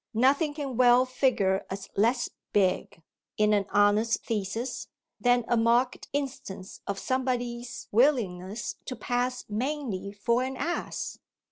Nothing 0.15 0.55
can 0.55 0.77
well 0.77 1.05
figure 1.05 1.63
as 1.69 1.87
less 1.95 2.31
"big," 2.53 3.03
in 3.37 3.53
an 3.53 3.67
honest 3.69 4.23
thesis, 4.25 4.87
than 5.19 5.45
a 5.47 5.55
marked 5.55 6.07
instance 6.11 6.81
of 6.87 6.97
somebody's 6.97 7.87
willingness 7.91 8.77
to 8.85 8.95
pass 8.95 9.45
mainly 9.47 10.11
for 10.11 10.41
an 10.41 10.57
ass. 10.57 11.19